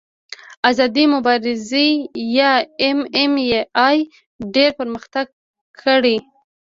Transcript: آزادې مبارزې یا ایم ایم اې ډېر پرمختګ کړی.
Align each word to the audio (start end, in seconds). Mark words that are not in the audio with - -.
آزادې 0.69 1.05
مبارزې 1.13 1.87
یا 2.37 2.51
ایم 2.81 2.99
ایم 3.17 3.33
اې 3.43 3.63
ډېر 4.55 4.69
پرمختګ 4.79 5.25
کړی. 5.81 6.17